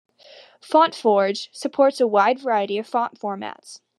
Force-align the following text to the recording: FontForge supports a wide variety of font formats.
FontForge 0.63 1.49
supports 1.51 2.01
a 2.01 2.07
wide 2.07 2.39
variety 2.39 2.79
of 2.79 2.87
font 2.87 3.19
formats. 3.19 3.81